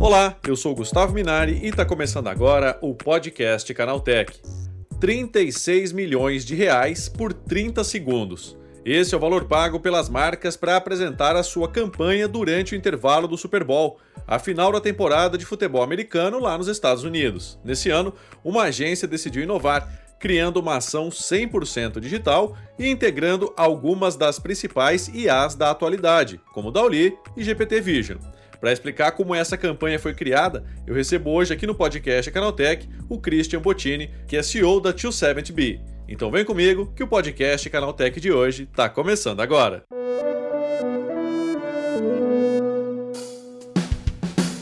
[0.00, 4.40] Olá, eu sou Gustavo Minari e está começando agora o podcast Canaltech.
[4.98, 8.56] 36 milhões de reais por 30 segundos.
[8.82, 13.28] Esse é o valor pago pelas marcas para apresentar a sua campanha durante o intervalo
[13.28, 17.58] do Super Bowl, a final da temporada de futebol americano lá nos Estados Unidos.
[17.62, 19.86] Nesse ano, uma agência decidiu inovar,
[20.18, 27.14] criando uma ação 100% digital e integrando algumas das principais IAs da atualidade, como Dauli
[27.36, 28.16] e GPT Vision.
[28.60, 33.18] Para explicar como essa campanha foi criada, eu recebo hoje aqui no podcast Canaltech o
[33.18, 35.80] Christian Bottini, que é CEO da 270B.
[36.06, 39.82] Então vem comigo que o podcast Canaltech de hoje está começando agora.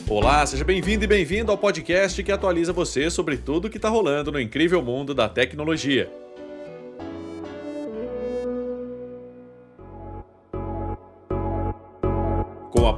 [0.09, 3.89] Olá, seja bem-vindo e bem-vindo ao podcast que atualiza você sobre tudo o que está
[3.89, 6.09] rolando no incrível mundo da tecnologia.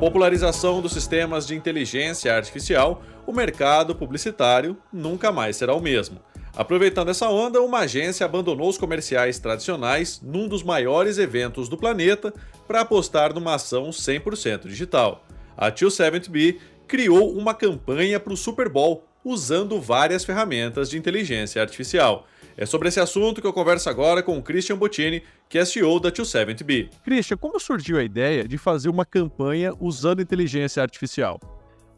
[0.00, 6.18] Popularização dos sistemas de inteligência artificial, o mercado publicitário nunca mais será o mesmo.
[6.56, 12.32] Aproveitando essa onda, uma agência abandonou os comerciais tradicionais num dos maiores eventos do planeta
[12.66, 15.22] para apostar numa ação 100% digital.
[15.54, 16.56] A 270B
[16.88, 22.26] criou uma campanha para o Super Bowl usando várias ferramentas de inteligência artificial.
[22.56, 25.98] É sobre esse assunto que eu converso agora com o Christian Bottini, que é CEO
[25.98, 26.90] da 270B.
[27.04, 31.40] Christian, como surgiu a ideia de fazer uma campanha usando inteligência artificial?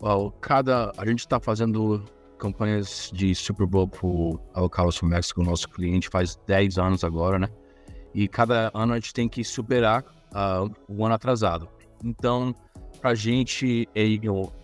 [0.01, 2.05] Well, cada a gente está fazendo
[2.39, 4.07] campanhas de Super Bowl para
[4.65, 7.49] o Carlos México, nosso cliente, faz 10 anos agora, né?
[8.13, 11.69] E cada ano a gente tem que superar uh, o ano atrasado.
[12.05, 12.53] Então,
[13.01, 13.89] para a gente,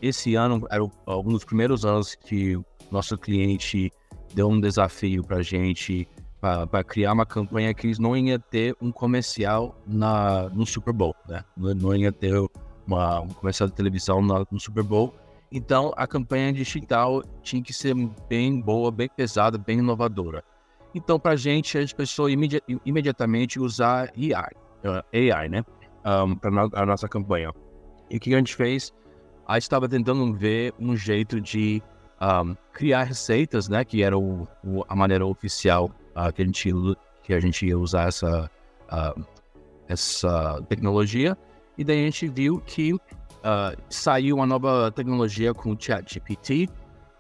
[0.02, 2.58] esse ano era um dos primeiros anos que
[2.90, 3.92] nosso cliente
[4.34, 6.08] deu um desafio para a gente
[6.40, 11.14] para criar uma campanha que eles não ia ter um comercial na, no Super Bowl,
[11.28, 11.44] né?
[11.56, 12.34] Não, ia ter
[12.86, 15.12] uma, um comercial de televisão na, no Super Bowl.
[15.50, 17.94] Então, a campanha digital tinha que ser
[18.28, 20.44] bem boa, bem pesada, bem inovadora.
[20.94, 24.52] Então, para a gente, a gente pensou imedi imediatamente usar AI,
[24.84, 25.64] uh, AI né?
[26.04, 27.52] Um, para a nossa campanha.
[28.08, 28.92] E o que a gente fez?
[29.46, 31.82] A gente estava tentando ver um jeito de
[32.20, 33.84] um, criar receitas, né?
[33.84, 36.72] Que era o, o, a maneira oficial uh, que, a gente,
[37.22, 38.50] que a gente ia usar essa,
[38.90, 39.24] uh,
[39.88, 41.36] essa tecnologia.
[41.76, 43.00] E daí a gente viu que uh,
[43.88, 46.68] saiu uma nova tecnologia com o ChatGPT,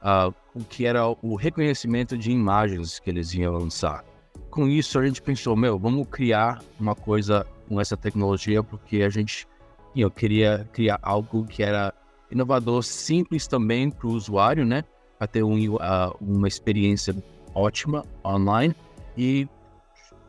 [0.02, 0.34] uh,
[0.68, 4.04] que era o reconhecimento de imagens que eles iam lançar.
[4.50, 9.10] Com isso a gente pensou, meu, vamos criar uma coisa com essa tecnologia porque a
[9.10, 9.46] gente
[9.96, 11.92] eu queria criar algo que era
[12.30, 14.84] inovador, simples também para o usuário, né?
[15.18, 15.78] Para ter um, uh,
[16.20, 17.14] uma experiência
[17.54, 18.74] ótima online
[19.16, 19.48] e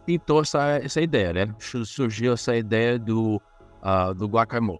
[0.06, 1.56] pintou essa, essa ideia, né?
[1.60, 3.42] Surgiu essa ideia do,
[3.84, 4.80] uh, do guacamole.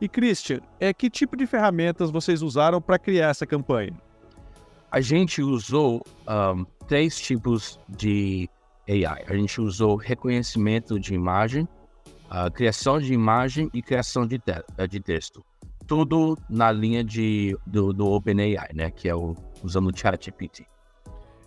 [0.00, 3.92] E Christian, é, que tipo de ferramentas vocês usaram para criar essa campanha?
[4.90, 8.48] A gente usou um, três tipos de
[8.88, 9.24] AI.
[9.28, 11.68] A gente usou reconhecimento de imagem,
[12.30, 15.42] uh, criação de imagem e criação de, te de texto
[15.86, 18.90] tudo na linha de, do, do OpenAI, né?
[18.90, 20.66] Que é o, usando o ChatGPT.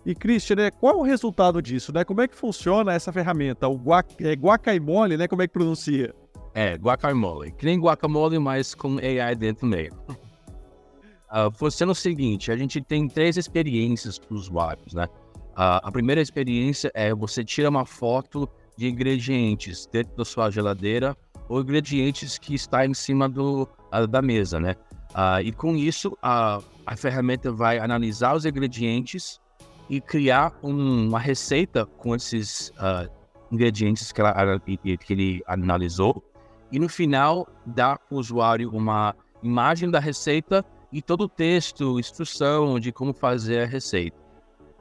[0.06, 2.04] E Christian, né, qual é o resultado disso, né?
[2.04, 3.66] Como é que funciona essa ferramenta?
[3.66, 5.26] O guac, é guacamole, né?
[5.26, 6.14] Como é que pronuncia?
[6.54, 7.50] É, guacamole.
[7.50, 9.92] Que nem guacamole, mas com AI dentro meio.
[10.08, 15.08] uh, funciona o seguinte, a gente tem três experiências para os usuários, né?
[15.56, 21.16] Uh, a primeira experiência é você tira uma foto de ingredientes dentro da sua geladeira
[21.48, 23.68] ou ingredientes que está em cima do,
[24.08, 24.74] da mesa, né?
[25.10, 29.40] Uh, e com isso, a, a ferramenta vai analisar os ingredientes
[29.88, 33.10] e criar um, uma receita com esses uh,
[33.50, 36.22] ingredientes que, ela, que ele analisou.
[36.70, 41.98] E no final, dá para o usuário uma imagem da receita e todo o texto,
[41.98, 44.16] instrução de como fazer a receita.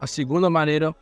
[0.01, 0.93] A segunda maneira,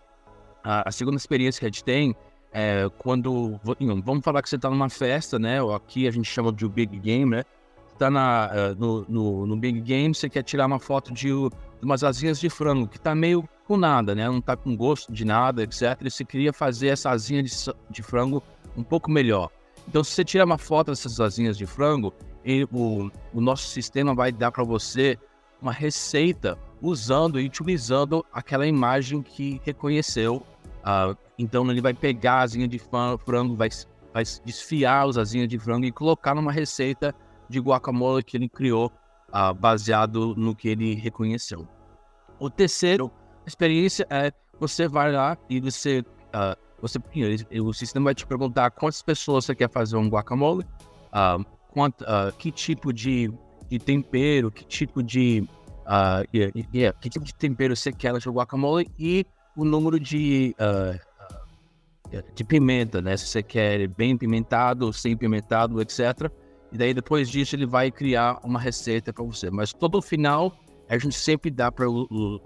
[0.64, 2.16] a, a segunda experiência que a gente tem
[2.52, 3.60] é quando,
[4.04, 5.62] vamos falar que você está numa festa, né?
[5.62, 7.44] Ou aqui a gente chama de big game, né?
[7.98, 11.52] Tá na, uh, no, no, no, Big Game, você quer tirar uma foto de, de
[11.82, 14.28] umas asinhas de frango, que tá meio com nada, né?
[14.28, 15.98] Não tá com gosto de nada, etc.
[16.02, 17.52] E você queria fazer essa asinha de,
[17.90, 18.44] de frango
[18.76, 19.50] um pouco melhor.
[19.88, 22.14] Então, se você tirar uma foto dessas asinhas de frango,
[22.44, 25.18] ele, o, o nosso sistema vai dar para você
[25.62, 30.46] uma receita usando e utilizando aquela imagem que reconheceu.
[30.84, 33.70] Uh, então, ele vai pegar a asinha de frango, vai,
[34.14, 37.16] vai desfiar as asinhas de frango e colocar numa receita
[37.50, 38.92] de guacamole que ele criou,
[39.30, 41.68] uh, baseado no que ele reconheceu.
[42.40, 43.12] O terceiro
[43.46, 47.00] experiência é você vai lá e você, uh, você
[47.60, 50.64] o sistema vai te perguntar quantas pessoas você quer fazer um guacamole,
[51.12, 51.96] uh, quant,
[52.38, 53.34] que tipo de,
[53.68, 55.48] de tempero, que tipo de
[56.34, 59.26] yeah, yeah, que tipo de tempero você quer no guacamole e
[59.58, 60.56] o número de
[62.36, 63.18] de pimenta, né?
[63.18, 66.32] Se você quer bem pimentado, sem pimentado, etc.
[66.74, 69.52] E daí depois disso ele vai criar uma receita para você.
[69.52, 70.52] Mas todo final
[70.90, 72.42] a gente sempre dá para o, o,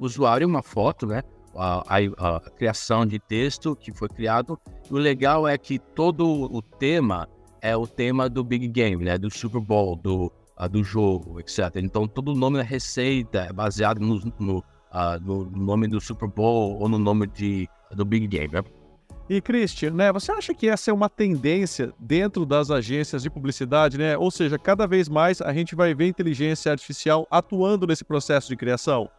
[0.00, 1.22] usuário uma foto, né?
[1.54, 4.58] A, a, a, criação de texto que foi criado.
[4.90, 7.28] E o legal é que todo o tema
[7.62, 9.16] é o tema do Big Game, né?
[9.16, 11.76] Do Super Bowl, do, uh, do jogo, etc.
[11.76, 16.28] Então todo o nome da receita é baseado no, no, uh, no nome do Super
[16.28, 18.62] Bowl ou no nome de, do Big Game, né?
[19.28, 23.98] E Christian, né, você acha que essa é uma tendência dentro das agências de publicidade,
[23.98, 24.16] né?
[24.16, 28.56] Ou seja, cada vez mais a gente vai ver inteligência artificial atuando nesse processo de
[28.56, 29.10] criação?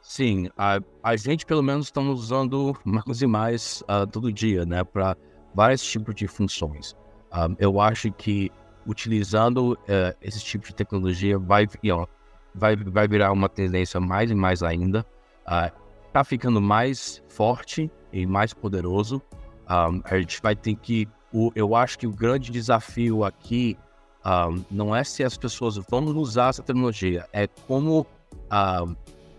[0.00, 4.84] Sim, a, a gente pelo menos estamos usando mais e mais uh, todo dia, né,
[4.84, 5.16] para
[5.52, 6.94] vários tipos de funções.
[7.32, 8.52] Um, eu acho que
[8.86, 12.08] utilizando uh, esse tipo de tecnologia vai, you know,
[12.54, 15.04] vai, vai virar uma tendência mais e mais ainda.
[15.46, 15.70] Uh,
[16.12, 19.22] tá ficando mais forte e mais poderoso.
[19.68, 21.08] Um, a gente vai ter que.
[21.32, 23.78] O, eu acho que o grande desafio aqui
[24.24, 28.06] um, não é se as pessoas vão usar essa tecnologia, é como,
[28.52, 28.96] um,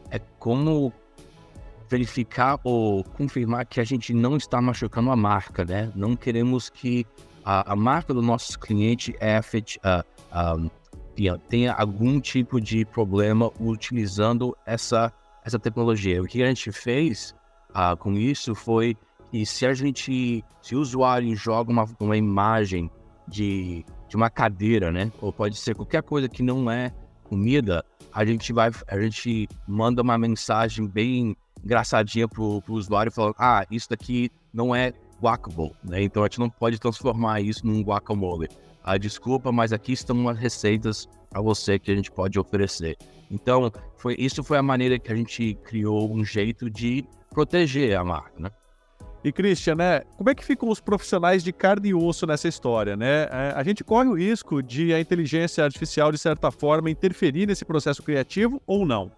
[0.09, 0.93] é como
[1.89, 5.91] verificar ou confirmar que a gente não está machucando a marca, né?
[5.93, 7.05] Não queremos que
[7.43, 10.71] a, a marca do nosso cliente é uh,
[11.49, 16.21] tenha algum tipo de problema utilizando essa, essa tecnologia.
[16.21, 17.35] O que a gente fez
[17.71, 18.95] uh, com isso foi
[19.33, 22.91] e se a gente, se o usuário joga uma, uma imagem
[23.27, 25.11] de, de uma cadeira, né?
[25.21, 26.93] Ou pode ser qualquer coisa que não é
[27.23, 27.83] comida,
[28.13, 33.65] a gente vai, a gente manda uma mensagem bem engraçadinha pro, pro usuário falando, ah,
[33.71, 34.91] isso daqui não é
[35.21, 36.03] guacamole, né?
[36.03, 38.49] Então a gente não pode transformar isso num guacamole.
[38.83, 42.97] Ah, desculpa, mas aqui estão umas receitas para você que a gente pode oferecer.
[43.31, 48.03] Então, foi, isso foi a maneira que a gente criou um jeito de proteger a
[48.03, 48.51] marca, né?
[49.23, 52.97] E Christian, né, como é que ficam os profissionais de carne e osso nessa história,
[52.97, 53.27] né?
[53.31, 57.63] É, a gente corre o risco de a inteligência artificial, de certa forma, interferir nesse
[57.63, 59.11] processo criativo ou não?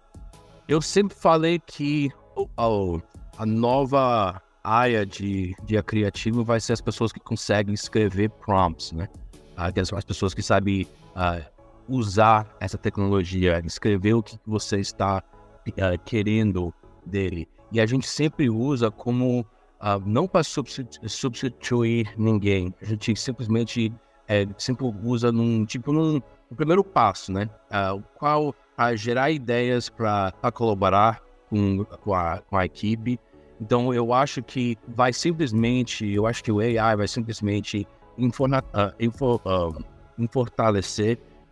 [0.68, 3.00] Eu sempre falei que oh,
[3.36, 9.08] a nova área de, de criativo vai ser as pessoas que conseguem escrever prompts, né?
[9.56, 11.53] As pessoas que sabem uh,
[11.88, 15.22] usar essa tecnologia, escrever o que você está
[15.68, 16.72] uh, querendo
[17.04, 17.48] dele.
[17.72, 22.74] E a gente sempre usa como uh, não para substituir ninguém.
[22.80, 23.92] A gente simplesmente
[24.28, 26.14] é, sempre usa num tipo num,
[26.50, 27.50] no primeiro passo, né?
[27.70, 33.18] Uh, qual a gerar ideias para colaborar com, com, a, com a equipe.
[33.60, 37.86] Então eu acho que vai simplesmente, eu acho que o AI vai simplesmente
[38.18, 38.62] informa,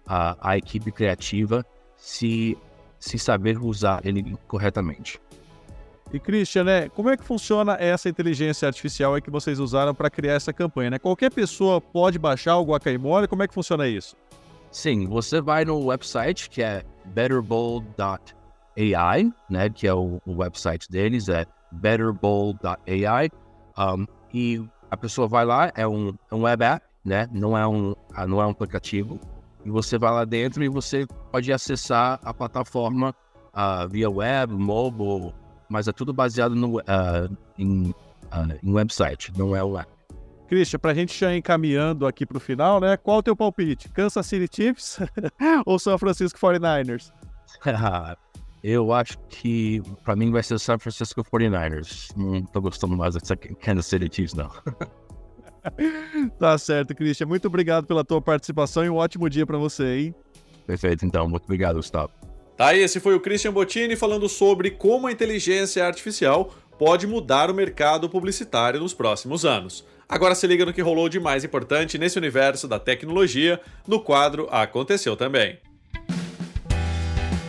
[0.06, 1.64] a, a equipe criativa
[1.96, 2.56] se,
[2.98, 5.20] se saber usar ele corretamente.
[6.12, 10.34] E Christian, né, como é que funciona essa inteligência artificial que vocês usaram para criar
[10.34, 10.90] essa campanha?
[10.90, 10.98] Né?
[10.98, 13.26] Qualquer pessoa pode baixar o Guacamole?
[13.26, 14.14] Como é que funciona isso?
[14.70, 17.82] Sim, você vai no website que é betterbowl.ai,
[19.48, 23.30] né, que é o, o, website deles, é betterbowl.ai,
[23.78, 27.66] um, e a pessoa vai lá, é um, é um web app, né, não é
[27.66, 27.94] um,
[28.26, 29.18] não é um aplicativo,
[29.64, 33.14] e você vai lá dentro e você pode acessar a plataforma
[33.54, 35.32] uh, via web, mobile,
[35.68, 39.90] mas é tudo baseado no, uh, em, uh, em website, não é o app.
[40.48, 42.94] Christian, para a gente já encaminhando aqui para o final, né?
[42.98, 43.88] Qual o teu palpite?
[43.88, 44.98] Kansas City Chiefs
[45.64, 47.10] ou São Francisco 49ers?
[48.62, 52.10] Eu acho que para mim vai ser São Francisco 49ers.
[52.16, 54.50] Não tô gostando mais dessa Kansas City Chiefs, não.
[56.38, 57.26] tá certo, Christian.
[57.26, 60.14] Muito obrigado pela tua participação e um ótimo dia para você, hein?
[60.66, 61.28] Perfeito, então.
[61.28, 62.10] Muito obrigado, Gustavo.
[62.56, 67.54] Tá, esse foi o Christian Bottini falando sobre como a inteligência artificial pode mudar o
[67.54, 69.84] mercado publicitário nos próximos anos.
[70.08, 74.46] Agora se liga no que rolou de mais importante nesse universo da tecnologia no quadro
[74.50, 75.58] Aconteceu Também.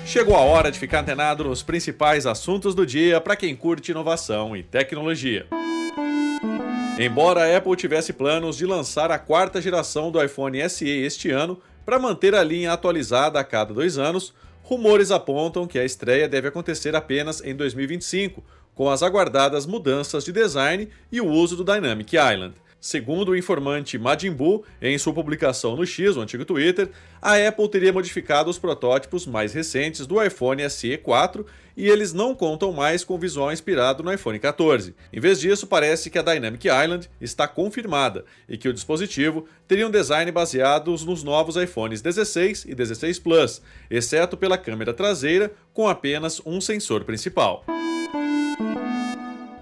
[0.05, 4.55] Chegou a hora de ficar antenado nos principais assuntos do dia para quem curte inovação
[4.55, 5.47] e tecnologia.
[7.05, 11.59] Embora a Apple tivesse planos de lançar a quarta geração do iPhone SE este ano
[11.85, 14.33] para manter a linha atualizada a cada dois anos,
[14.63, 18.41] rumores apontam que a estreia deve acontecer apenas em 2025,
[18.73, 22.55] com as aguardadas mudanças de design e o uso do Dynamic Island.
[22.83, 26.89] Segundo o informante Majin Buu, em sua publicação no X, o antigo Twitter,
[27.21, 31.45] a Apple teria modificado os protótipos mais recentes do iPhone SE 4
[31.77, 34.93] e eles não contam mais com visual inspirado no iPhone 14.
[35.13, 39.87] Em vez disso, parece que a Dynamic Island está confirmada e que o dispositivo teria
[39.87, 45.87] um design baseado nos novos iPhones 16 e 16 Plus, exceto pela câmera traseira com
[45.87, 47.63] apenas um sensor principal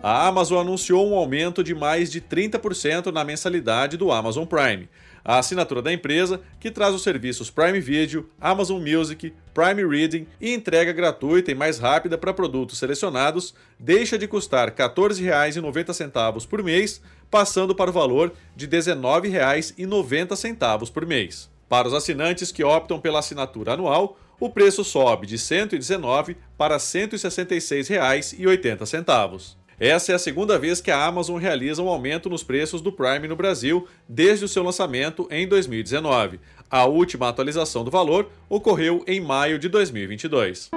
[0.02, 4.90] a Amazon anunciou um aumento de mais de 30% na mensalidade do Amazon Prime.
[5.24, 10.52] A assinatura da empresa, que traz os serviços Prime Video, Amazon Music, Prime Reading e
[10.52, 17.00] entrega gratuita e mais rápida para produtos selecionados, deixa de custar R$ 14,90 por mês,
[17.30, 21.52] passando para o valor de R$ 19,90 por mês.
[21.70, 26.74] Para os assinantes que optam pela assinatura anual, o preço sobe de R$ 119 para
[26.74, 29.61] R$ 166,80.
[29.82, 33.28] Essa é a segunda vez que a Amazon realiza um aumento nos preços do Prime
[33.28, 36.40] no Brasil desde o seu lançamento em 2019.
[36.70, 40.70] A última atualização do valor ocorreu em maio de 2022.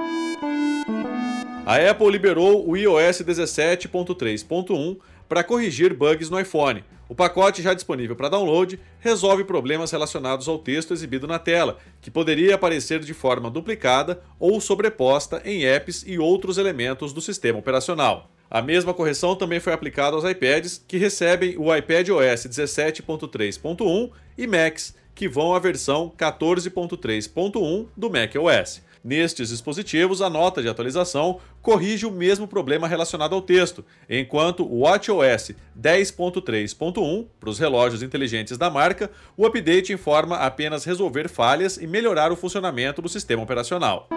[1.67, 4.97] A Apple liberou o iOS 17.3.1
[5.29, 6.83] para corrigir bugs no iPhone.
[7.07, 12.09] O pacote já disponível para download resolve problemas relacionados ao texto exibido na tela, que
[12.09, 18.31] poderia aparecer de forma duplicada ou sobreposta em apps e outros elementos do sistema operacional.
[18.49, 24.47] A mesma correção também foi aplicada aos iPads que recebem o iPad OS 17.3.1 e
[24.47, 28.83] Macs que vão à versão 14.3.1 do macOS.
[29.01, 34.79] Nestes dispositivos, a nota de atualização corrige o mesmo problema relacionado ao texto, enquanto o
[34.79, 41.85] WatchOS 10.3.1, para os relógios inteligentes da marca, o update informa apenas resolver falhas e
[41.85, 44.09] melhorar o funcionamento do sistema operacional.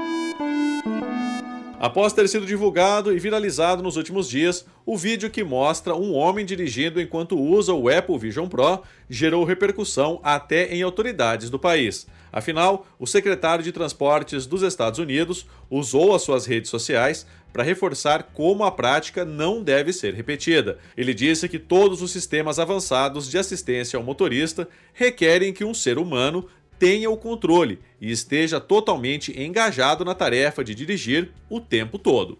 [1.80, 6.44] Após ter sido divulgado e viralizado nos últimos dias, o vídeo que mostra um homem
[6.44, 12.04] dirigindo enquanto usa o Apple Vision Pro gerou repercussão até em autoridades do país.
[12.32, 18.24] Afinal, o secretário de Transportes dos Estados Unidos usou as suas redes sociais para reforçar
[18.34, 20.78] como a prática não deve ser repetida.
[20.96, 25.96] Ele disse que todos os sistemas avançados de assistência ao motorista requerem que um ser
[25.96, 26.46] humano
[26.78, 32.38] tenha o controle e esteja totalmente engajado na tarefa de dirigir o tempo todo.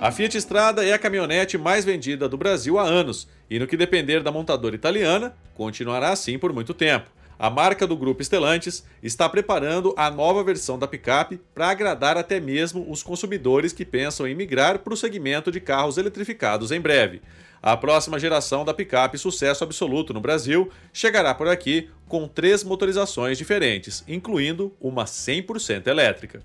[0.00, 3.76] A Fiat Strada é a caminhonete mais vendida do Brasil há anos e, no que
[3.76, 7.10] depender da montadora italiana, continuará assim por muito tempo.
[7.38, 12.40] A marca do grupo Stellantis está preparando a nova versão da picape para agradar até
[12.40, 17.22] mesmo os consumidores que pensam em migrar para o segmento de carros eletrificados em breve.
[17.62, 23.38] A próxima geração da picape sucesso absoluto no Brasil chegará por aqui com três motorizações
[23.38, 26.42] diferentes, incluindo uma 100% elétrica.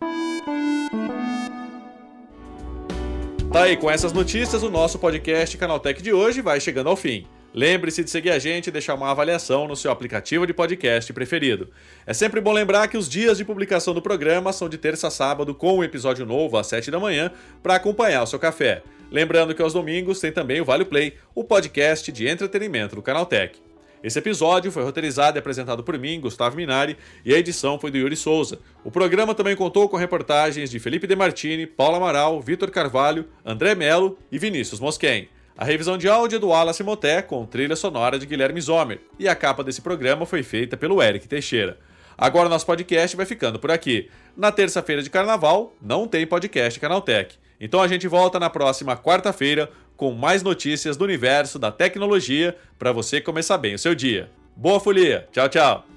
[3.52, 7.28] Tá aí, com essas notícias, o nosso podcast Canaltech de hoje vai chegando ao fim.
[7.54, 11.70] Lembre-se de seguir a gente e deixar uma avaliação no seu aplicativo de podcast preferido.
[12.04, 15.12] É sempre bom lembrar que os dias de publicação do programa são de terça a
[15.12, 17.32] sábado, com um episódio novo às 7 da manhã,
[17.62, 18.82] para acompanhar o seu café.
[19.12, 23.62] Lembrando que aos domingos tem também o Vale Play, o podcast de entretenimento do Canaltech.
[24.04, 27.98] Esse episódio foi roteirizado e apresentado por mim, Gustavo Minari, e a edição foi do
[27.98, 28.60] Yuri Souza.
[28.84, 34.18] O programa também contou com reportagens de Felipe Demartini, Paula Amaral, Vitor Carvalho, André Melo
[34.32, 35.30] e Vinícius Mosquen.
[35.58, 39.28] A revisão de áudio é do Wallace Moté, com trilha sonora de Guilherme Zomer, e
[39.28, 41.78] a capa desse programa foi feita pelo Eric Teixeira.
[42.18, 44.10] Agora nosso podcast vai ficando por aqui.
[44.36, 47.38] Na terça-feira de carnaval, não tem podcast Canaltech.
[47.60, 52.92] Então a gente volta na próxima quarta-feira com mais notícias do universo da tecnologia para
[52.92, 54.30] você começar bem o seu dia.
[54.56, 55.28] Boa folia!
[55.32, 55.93] Tchau, tchau!